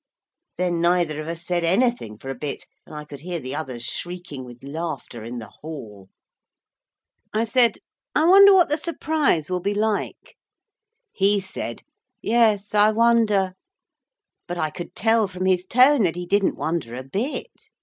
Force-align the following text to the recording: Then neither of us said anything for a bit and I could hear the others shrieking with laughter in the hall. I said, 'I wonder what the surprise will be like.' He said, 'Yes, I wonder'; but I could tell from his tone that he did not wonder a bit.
Then 0.57 0.81
neither 0.81 1.21
of 1.21 1.27
us 1.27 1.45
said 1.45 1.63
anything 1.63 2.17
for 2.17 2.29
a 2.31 2.35
bit 2.35 2.65
and 2.87 2.95
I 2.95 3.05
could 3.05 3.19
hear 3.19 3.39
the 3.39 3.53
others 3.53 3.83
shrieking 3.83 4.43
with 4.45 4.63
laughter 4.63 5.23
in 5.23 5.37
the 5.37 5.51
hall. 5.61 6.09
I 7.35 7.43
said, 7.43 7.77
'I 8.15 8.25
wonder 8.25 8.51
what 8.55 8.69
the 8.69 8.79
surprise 8.79 9.47
will 9.51 9.59
be 9.59 9.75
like.' 9.75 10.37
He 11.11 11.39
said, 11.39 11.83
'Yes, 12.19 12.73
I 12.73 12.89
wonder'; 12.89 13.53
but 14.47 14.57
I 14.57 14.71
could 14.71 14.95
tell 14.95 15.27
from 15.27 15.45
his 15.45 15.67
tone 15.67 16.01
that 16.01 16.15
he 16.15 16.25
did 16.25 16.41
not 16.41 16.55
wonder 16.55 16.95
a 16.95 17.03
bit. 17.03 17.69